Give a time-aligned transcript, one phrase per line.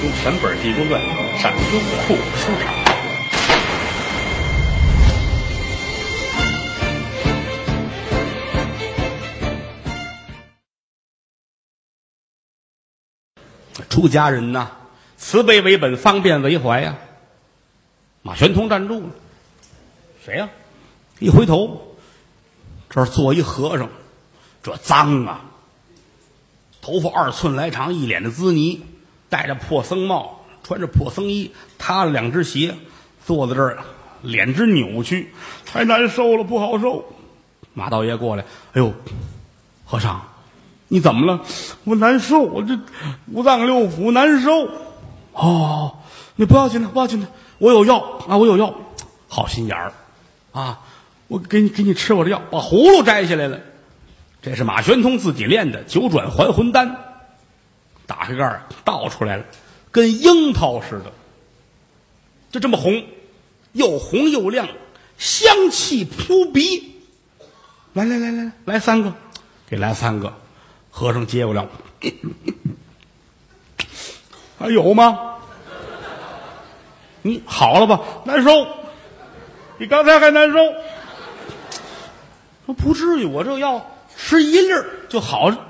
[0.00, 0.98] 兄全本《地宫传》
[1.38, 2.72] 上优酷书场。
[13.90, 14.70] 出家人呐，
[15.18, 16.96] 慈悲为本，方便为怀呀、
[18.22, 19.10] 马玄通站住了，
[20.24, 20.48] 谁呀、
[21.18, 21.94] 一回头，
[22.88, 23.90] 这儿坐一和尚，
[24.62, 25.44] 这脏啊！
[26.80, 28.86] 头发二寸来长，一脸的滋泥，
[29.30, 32.74] 戴着破僧帽，穿着破僧衣，塌了两只鞋，
[33.24, 33.78] 坐在这儿，
[34.20, 35.32] 脸直扭曲，
[35.64, 37.06] 太难受了，不好受。
[37.72, 38.92] 马道爷过来，哎呦，
[39.84, 40.20] 和尚，
[40.88, 41.42] 你怎么了？
[41.84, 42.78] 我难受，我这
[43.32, 44.68] 五脏六腑难受。
[45.32, 45.98] 哦，
[46.34, 47.28] 你不要紧的，不要紧的，
[47.58, 48.74] 我有药啊，我有药，
[49.28, 49.92] 好心眼儿
[50.52, 50.80] 啊，
[51.28, 53.60] 我给你给你吃我的药，把葫芦摘下来了。
[54.42, 57.09] 这是马玄通自己炼的九转还魂丹，
[58.10, 59.44] 打开盖儿倒出来了，
[59.92, 61.12] 跟樱桃似的，
[62.50, 63.04] 就这么红，
[63.70, 64.68] 又红又亮，
[65.16, 66.96] 香气扑鼻。
[67.92, 69.14] 来来来来来三个，
[69.68, 70.34] 给来三个，
[70.90, 71.68] 和尚接过来，
[74.58, 75.36] 还有吗？
[77.22, 78.00] 你好了吧？
[78.24, 78.66] 难受，
[79.78, 80.58] 比刚才还难受。
[82.66, 85.48] 说不至于，我这药吃一粒儿就好。
[85.48, 85.66] 了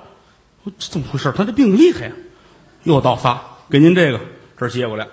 [0.78, 1.30] 这怎么回事？
[1.36, 2.12] 他这病厉害呀、
[2.82, 4.20] 又倒仨，给您这个
[4.58, 5.06] 这接过来，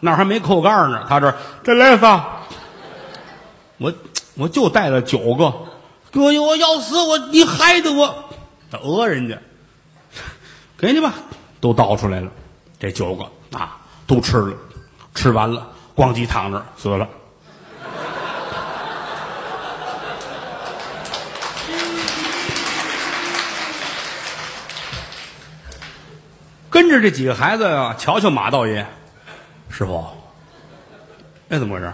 [0.00, 1.36] 那还没扣盖呢，他这儿。
[1.62, 2.38] 再来仨。
[3.78, 3.92] 我
[4.34, 5.52] 我就带了九个，
[6.10, 8.24] 哥我要死我，你害得我，
[8.70, 9.38] 他讹人家，
[10.76, 11.14] 给你吧，
[11.60, 12.30] 都倒出来了，
[12.78, 13.24] 这九个
[13.56, 14.52] 啊都吃了，
[15.14, 17.08] 吃完了咣叽躺那儿死了。
[26.90, 28.86] 着这几个孩子啊，瞧瞧马道爷，
[29.70, 30.04] 师傅，
[31.48, 31.92] 那怎么回事？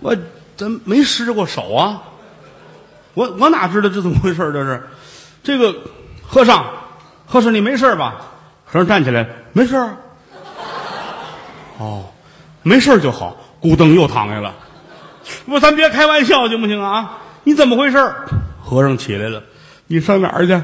[0.00, 0.16] 我
[0.56, 2.02] 真没失过手啊！
[3.14, 4.52] 我我哪知道这怎么回事？
[4.52, 4.88] 这是
[5.42, 5.74] 这个
[6.26, 6.66] 和尚，
[7.26, 8.22] 和尚你没事吧？
[8.64, 9.76] 和尚站起来，没事。
[11.78, 12.06] 哦，
[12.62, 13.36] 没事就好。
[13.60, 14.54] 咕噔又躺下了。
[15.46, 17.18] 我咱别开玩笑行不行啊？
[17.44, 18.12] 你怎么回事？
[18.60, 19.42] 和尚起来了，
[19.86, 20.60] 你上哪儿去？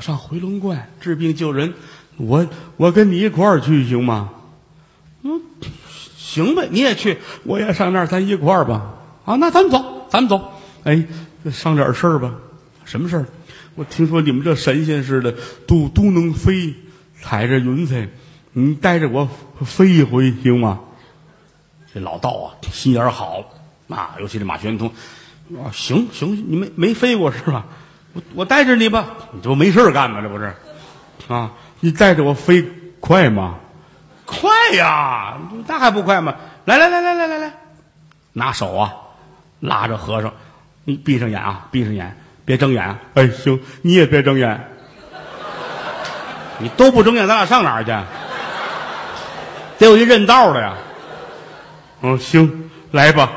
[0.00, 1.74] 上回龙观治病救人，
[2.16, 2.46] 我
[2.76, 4.30] 我跟你一块儿去行吗？
[5.22, 5.40] 嗯，
[6.16, 8.94] 行呗，你也去，我也上那儿，咱一块儿吧。
[9.24, 10.52] 啊，那咱们走，咱们走。
[10.84, 11.06] 哎，
[11.50, 12.34] 商点事儿吧。
[12.84, 13.26] 什么事儿？
[13.74, 15.34] 我听说你们这神仙似的，
[15.66, 16.74] 都都能飞，
[17.20, 18.08] 踩着云彩，
[18.52, 19.28] 你带着我
[19.64, 20.80] 飞一回行吗？
[21.92, 23.44] 这老道啊，心眼好
[23.88, 24.88] 啊，尤其这马玄通，
[25.62, 27.66] 啊，行行，你没没飞过是吧？
[28.12, 30.20] 我我带着你吧，你这不没事干吗？
[30.22, 30.54] 这不是，
[31.28, 32.64] 啊，你带着我飞
[33.00, 33.56] 快吗？
[34.26, 36.34] 快呀，那还不快吗？
[36.64, 37.52] 来来来来来来来，
[38.32, 38.94] 拿手啊，
[39.60, 40.32] 拉着和尚，
[40.84, 42.98] 你闭上眼啊，闭上眼，别睁眼啊。
[43.14, 44.68] 哎，行，你也别睁眼，
[46.58, 47.90] 你都不睁眼，咱俩上哪儿去？
[49.78, 50.74] 得有一认道的呀。
[52.02, 53.30] 嗯，行，来吧。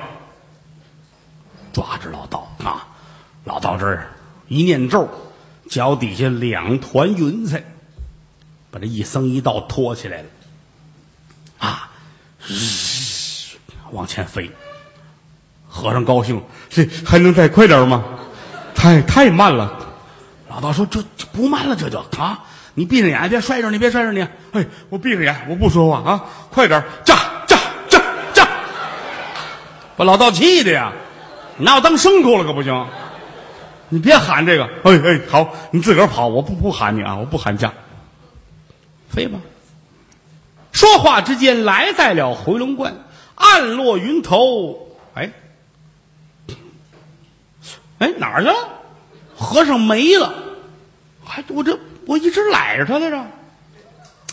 [1.74, 2.86] 抓着老道啊，
[3.46, 4.10] 老道这儿
[4.48, 5.10] 一念咒，
[5.70, 7.64] 脚底下两团云彩，
[8.72, 10.26] 把这一僧一道托起来了，
[11.60, 11.90] 啊，
[13.92, 14.52] 往前飞。
[15.68, 18.04] 和尚高兴，这还能再快点吗？
[18.76, 19.80] 太太慢了。
[20.48, 22.44] 老道说：“这这不慢了，这就啊！
[22.76, 24.22] 你闭上眼，别摔着你，别摔着你。
[24.52, 27.16] 哎，我闭上眼，我不说话啊，快点，炸
[27.48, 27.58] 炸
[27.90, 28.00] 炸
[28.34, 28.48] 炸！
[29.98, 30.94] 把老道气的呀，
[31.58, 32.88] 拿我当牲口了可不行。
[33.94, 37.72] 你别喊这个，哎哎，好，你自个儿跑，我不不喊你啊，我不喊价。
[39.08, 39.38] 飞吧。
[40.72, 42.96] 说话之间，来在了回龙观，
[43.36, 44.88] 暗落云头。
[45.14, 45.32] 哎，
[48.00, 48.56] 哎，哪儿去了？
[49.38, 50.34] 和尚没了。
[51.24, 51.78] 还我这
[52.08, 53.24] 我一直赖着他来着，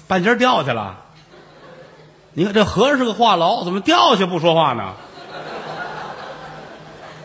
[0.08, 1.00] 半截掉下了。
[2.32, 4.94] 你看这和尚是个话痨，怎么掉下不说话呢？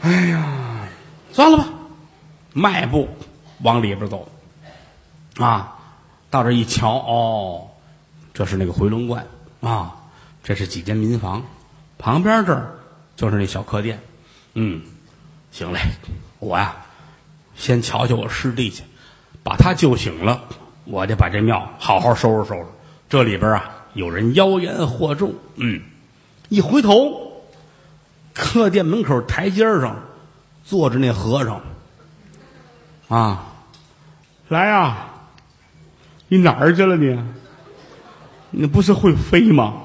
[0.04, 0.46] 哎呀，
[1.32, 1.66] 算了吧，
[2.58, 3.10] 迈步
[3.64, 4.30] 往里边走。
[5.38, 5.76] 啊，
[6.30, 7.68] 到这一瞧，哦，
[8.34, 9.28] 这是那个回龙观
[9.60, 9.96] 啊，
[10.42, 11.44] 这是几间民房，
[11.98, 12.80] 旁边这儿
[13.18, 14.00] 就是那小客店。
[14.54, 14.82] 嗯，
[15.52, 15.82] 行嘞，
[16.40, 16.78] 我呀，
[17.58, 18.84] 先瞧瞧我师弟去，
[19.44, 20.46] 把他救醒了，
[20.86, 22.66] 我得把这庙好好收拾收拾。
[23.10, 25.34] 这里边啊，有人妖言惑众。
[25.56, 25.82] 嗯，
[26.48, 27.44] 一回头，
[28.34, 29.98] 客店门口台阶上
[30.64, 31.62] 坐着那和尚。
[33.08, 33.46] 啊，
[34.48, 34.98] 来呀、
[36.28, 37.20] 你哪儿去了你？
[38.52, 39.84] 你不是会飞吗？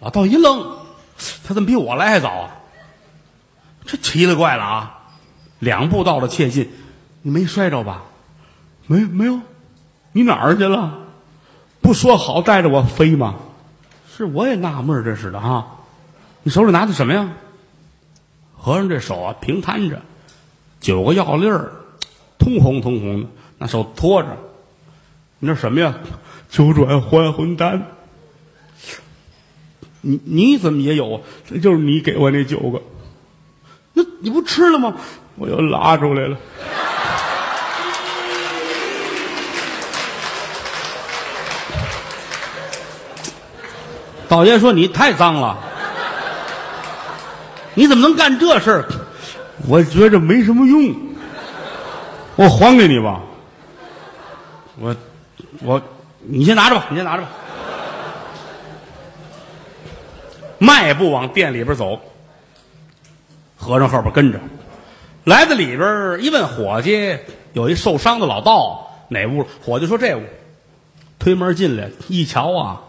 [0.00, 0.78] 老道一愣，
[1.44, 2.50] 他怎么比我来还早啊？
[3.84, 4.98] 这奇了怪了啊！
[5.58, 6.70] 两步到了切近，
[7.22, 8.02] 你没摔着吧？
[8.86, 9.40] 没没有？
[10.12, 10.98] 你哪儿去了？
[11.80, 13.36] 不说好带着我飞吗？
[14.14, 15.78] 是我也纳闷这是的哈。
[16.42, 17.30] 你手里拿的什么呀？
[18.56, 20.02] 和尚这手啊平摊着，
[20.80, 21.72] 九个药粒儿，
[22.38, 23.28] 通红通红的，
[23.58, 24.28] 那手托着。
[25.40, 25.94] 你那什么呀？
[26.50, 27.86] 九转还魂丹。
[30.00, 31.20] 你你怎么也有啊？
[31.48, 32.80] 这就是你给我那九个。
[33.92, 34.94] 那你不吃了吗？
[35.36, 36.36] 我又拉出来了。
[44.28, 45.58] 道爷说你太脏了，
[47.74, 48.84] 你怎么能干这事儿？
[49.68, 50.96] 我觉着没什么用，
[52.36, 53.20] 我还给你吧。
[54.80, 54.96] 我
[55.60, 55.82] 我
[56.20, 57.28] 你先拿着吧，你先拿着吧。
[60.56, 62.00] 迈步往店里边走，
[63.56, 64.40] 和尚后边跟着，
[65.24, 67.18] 来到里边一问伙计，
[67.52, 69.46] 有一受伤的老道哪屋？
[69.62, 70.22] 伙计说这屋。
[71.18, 72.80] 推门进来一瞧啊，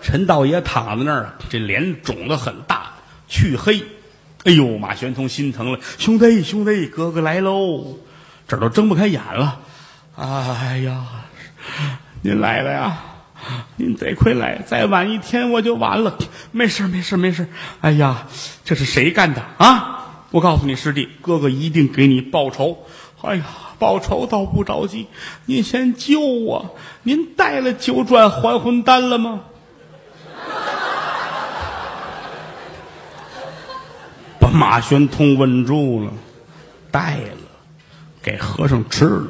[0.00, 2.92] 陈道爷躺在那儿，这脸肿得很大，
[3.26, 3.82] 黢黑。
[4.44, 7.96] 哎呦，马玄通心疼了，兄弟兄弟，哥哥来喽，
[8.46, 9.60] 这都睁不开眼了。
[10.16, 11.04] 哎呀，
[12.22, 12.98] 您来了呀！
[13.76, 16.16] 您得亏来，再晚一天我就完了。
[16.50, 17.48] 没事没事没事。
[17.80, 18.26] 哎呀，
[18.64, 20.22] 这是谁干的啊？
[20.30, 22.86] 我告诉你师弟，哥哥一定给你报仇。
[23.22, 23.44] 哎呀，
[23.78, 25.06] 报仇倒不着急，
[25.46, 26.76] 您先救我。
[27.02, 29.40] 您带了九转还魂丹了吗？
[34.54, 36.12] 马玄通稳住了，
[36.92, 37.36] 带了，
[38.22, 39.26] 给和尚吃了，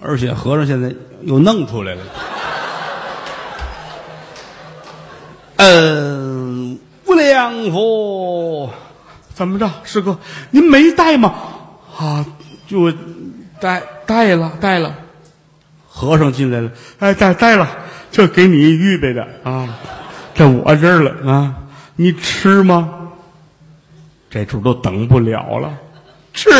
[0.00, 0.92] 而且和尚现在
[1.22, 2.02] 又弄出来了。
[5.56, 8.70] 嗯，无量佛，
[9.34, 10.18] 怎么着，师哥，
[10.50, 11.34] 您没带吗？
[11.96, 12.26] 啊，
[12.66, 12.92] 就
[13.60, 14.94] 带带了，带了。
[15.88, 17.68] 和尚进来了，哎，带带了，
[18.10, 19.78] 这给你预备的啊，
[20.34, 21.54] 在我这儿了啊，
[21.96, 22.97] 你吃吗？
[24.30, 25.78] 这主都等不了了，
[26.34, 26.50] 吃，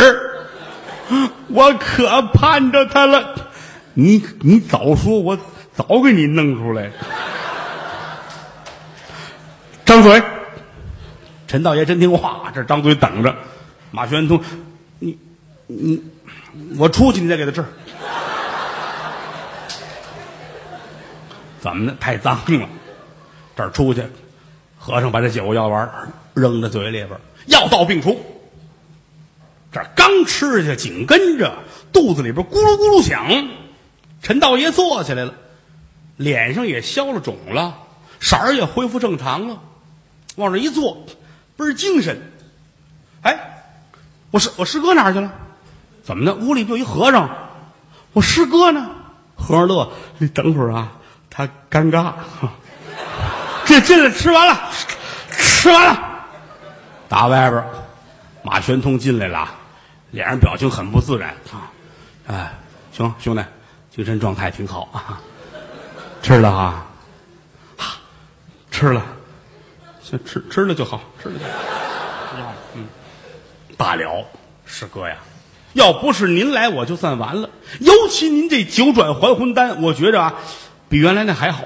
[1.49, 3.35] 我可盼着他了。
[3.93, 5.38] 你你早说，我
[5.75, 6.91] 早给你弄出来。
[9.85, 10.23] 张嘴，
[11.47, 13.35] 陈道爷真听话，这张嘴等着。
[13.91, 14.43] 马玄通，
[14.99, 15.19] 你
[15.67, 16.03] 你，
[16.79, 17.65] 我出去，你再给他吃。
[21.61, 21.97] 怎么的？
[22.00, 22.69] 太脏了，
[23.56, 24.05] 这儿出去。
[24.79, 25.91] 和尚把这九个药丸
[26.38, 27.11] 扔在嘴里边，
[27.46, 28.20] 药到病除。
[29.70, 31.58] 这刚吃下，紧跟着
[31.93, 33.49] 肚子里边咕噜咕噜响。
[34.23, 35.35] 陈道爷坐起来了，
[36.17, 37.79] 脸上也消了肿了，
[38.20, 39.61] 色儿也恢复正常了。
[40.37, 41.06] 往这一坐，
[41.56, 42.32] 倍儿精神。
[43.23, 43.62] 哎，
[44.31, 45.32] 我师我师哥哪儿去了？
[46.02, 46.34] 怎么的？
[46.34, 47.29] 屋里就一和尚？
[48.12, 48.91] 我师哥呢？
[49.37, 50.93] 和尚乐，你等会儿啊，
[51.29, 52.14] 他尴尬。
[53.67, 54.70] 这进来吃完了，
[55.31, 56.07] 吃完了。
[57.08, 57.64] 打外边，
[58.43, 59.49] 马玄通进来了，
[60.10, 61.72] 脸上表情很不自然啊。
[62.27, 62.53] 哎，
[62.93, 63.43] 行，兄弟，
[63.91, 65.20] 精神状态挺好啊。
[66.22, 66.86] 吃了啊，
[68.70, 69.03] 吃了。
[70.03, 71.50] 先吃吃了就好，吃了就好。
[72.74, 72.86] 嗯，
[73.77, 74.24] 罢了，
[74.65, 75.17] 师哥呀，
[75.74, 77.50] 要不是您来，我就算完了。
[77.81, 80.34] 尤其您这九转还魂丹，我觉着啊，
[80.88, 81.65] 比原来那还好。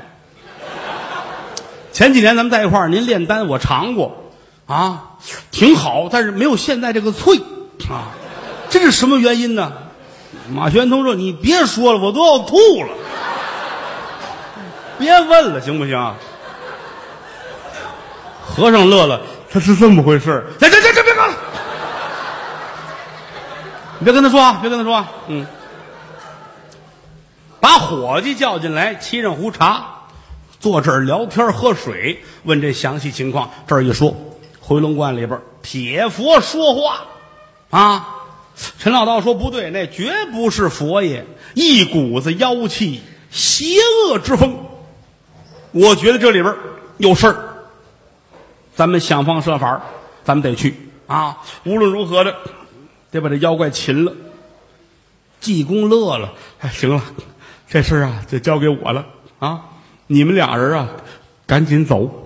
[1.92, 4.31] 前几年咱们在一块儿，您炼丹我尝过，
[4.66, 5.16] 啊，
[5.50, 7.38] 挺好，但是没有现在这个脆
[7.88, 8.10] 啊。
[8.70, 9.72] 这是什么原因呢？
[10.50, 12.88] 马玄通说：“你别说了，我都要吐了。
[14.98, 16.14] 别问了，行不行？”
[18.42, 21.36] 和尚乐了，他是这么回事这这这这别干了，
[23.98, 25.08] 你别跟他说啊，别跟他说啊。
[25.28, 25.46] 嗯，
[27.60, 29.84] 把伙计叫进来，沏上壶茶，
[30.60, 33.50] 坐这儿聊天喝水，问这详细情况。
[33.66, 34.14] 这儿一说，
[34.72, 37.04] 回龙观里边铁佛说话
[37.70, 38.18] 啊。
[38.78, 41.24] 陈老道说不对，那绝不是佛爷，
[41.54, 43.00] 一股子妖气，
[43.30, 44.56] 邪恶之风。
[45.72, 46.54] 我觉得这里边
[46.98, 47.48] 有事儿。
[48.74, 49.82] 咱们想方设法
[50.24, 50.74] 咱们得去
[51.06, 51.38] 啊！
[51.64, 52.36] 无论如何的，
[53.10, 54.12] 得把这妖怪擒了。
[55.40, 57.02] 济公乐了，哎，行了，
[57.68, 59.06] 这事啊就交给我了
[59.38, 59.62] 啊！
[60.06, 60.88] 你们俩人啊，
[61.46, 62.21] 赶紧走，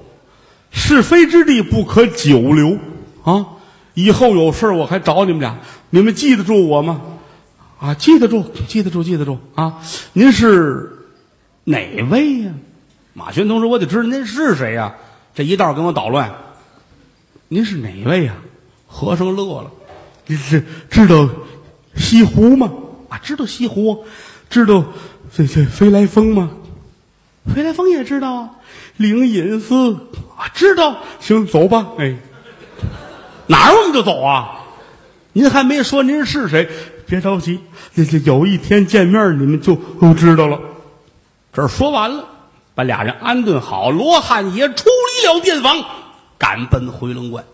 [0.77, 2.79] 是非之地不可久留
[3.25, 3.47] 啊！
[3.95, 7.01] 以后有事我还找你们俩，你们记得住我吗？
[7.81, 9.81] 啊，记得住，记得住，记得住啊！
[10.13, 10.99] 您是
[11.65, 12.53] 哪位呀？
[13.15, 14.95] 马群同志，我得知道您是谁呀？
[15.35, 16.35] 这一道跟我捣乱。
[17.49, 18.35] 您是哪位呀？
[18.87, 19.71] 和尚乐了，
[20.27, 21.27] 你是知道
[21.97, 22.71] 西湖吗？
[23.09, 24.05] 啊，知道西湖，
[24.51, 24.85] 知道
[25.35, 26.51] 这这飞来峰吗？
[27.55, 28.51] 飞来峰也知道啊。
[28.97, 29.95] 灵隐寺
[30.37, 30.99] 啊，知道。
[31.21, 31.87] 行，走吧。
[31.99, 32.15] 哎，
[33.47, 34.61] 哪儿我们就走啊？
[35.33, 36.69] 您还没说您是谁？
[37.07, 37.61] 别着急，
[37.95, 40.59] 这这有一天见面，你们就都知道了。
[41.53, 42.25] 这说完了，
[42.75, 45.85] 把俩人安顿好，罗汉爷出离了殿房，
[46.39, 47.45] 赶奔回龙观。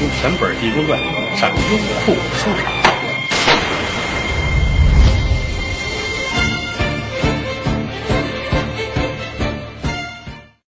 [0.00, 0.98] 用全本《地中传》
[1.38, 1.56] 上优
[2.06, 2.83] 酷书场。